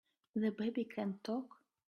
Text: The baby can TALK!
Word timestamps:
The 0.33 0.49
baby 0.49 0.85
can 0.85 1.19
TALK! 1.21 1.45